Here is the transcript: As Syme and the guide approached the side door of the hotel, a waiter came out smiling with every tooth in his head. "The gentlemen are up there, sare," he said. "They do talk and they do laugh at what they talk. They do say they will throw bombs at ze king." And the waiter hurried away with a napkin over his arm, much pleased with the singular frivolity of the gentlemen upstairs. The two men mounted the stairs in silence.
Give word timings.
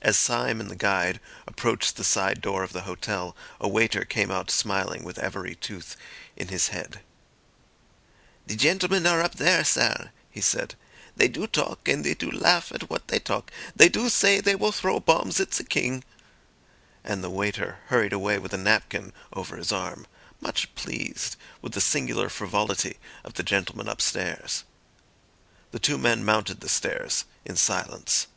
As 0.00 0.16
Syme 0.16 0.60
and 0.60 0.70
the 0.70 0.76
guide 0.76 1.18
approached 1.48 1.96
the 1.96 2.04
side 2.04 2.40
door 2.40 2.62
of 2.62 2.72
the 2.72 2.82
hotel, 2.82 3.36
a 3.60 3.66
waiter 3.68 4.04
came 4.04 4.30
out 4.30 4.48
smiling 4.48 5.02
with 5.02 5.18
every 5.18 5.56
tooth 5.56 5.96
in 6.36 6.48
his 6.48 6.68
head. 6.68 7.00
"The 8.46 8.54
gentlemen 8.54 9.08
are 9.08 9.20
up 9.20 9.34
there, 9.34 9.64
sare," 9.64 10.12
he 10.30 10.40
said. 10.40 10.76
"They 11.16 11.26
do 11.26 11.48
talk 11.48 11.88
and 11.88 12.04
they 12.04 12.14
do 12.14 12.30
laugh 12.30 12.70
at 12.72 12.88
what 12.88 13.08
they 13.08 13.18
talk. 13.18 13.52
They 13.74 13.88
do 13.88 14.08
say 14.08 14.40
they 14.40 14.54
will 14.54 14.70
throw 14.70 15.00
bombs 15.00 15.40
at 15.40 15.52
ze 15.52 15.64
king." 15.64 16.04
And 17.02 17.22
the 17.22 17.28
waiter 17.28 17.80
hurried 17.86 18.12
away 18.12 18.38
with 18.38 18.54
a 18.54 18.56
napkin 18.56 19.12
over 19.32 19.56
his 19.56 19.72
arm, 19.72 20.06
much 20.40 20.72
pleased 20.76 21.36
with 21.60 21.72
the 21.72 21.80
singular 21.80 22.28
frivolity 22.28 22.98
of 23.24 23.34
the 23.34 23.42
gentlemen 23.42 23.88
upstairs. 23.88 24.62
The 25.72 25.80
two 25.80 25.98
men 25.98 26.24
mounted 26.24 26.60
the 26.60 26.68
stairs 26.68 27.24
in 27.44 27.56
silence. 27.56 28.28